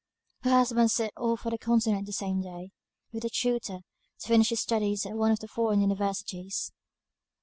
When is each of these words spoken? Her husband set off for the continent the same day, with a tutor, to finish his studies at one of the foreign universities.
Her 0.41 0.49
husband 0.49 0.89
set 0.89 1.13
off 1.15 1.41
for 1.41 1.51
the 1.51 1.59
continent 1.59 2.07
the 2.07 2.11
same 2.11 2.41
day, 2.41 2.71
with 3.13 3.23
a 3.23 3.29
tutor, 3.29 3.81
to 4.21 4.27
finish 4.27 4.49
his 4.49 4.59
studies 4.59 5.05
at 5.05 5.13
one 5.13 5.31
of 5.31 5.37
the 5.41 5.47
foreign 5.47 5.81
universities. 5.81 6.71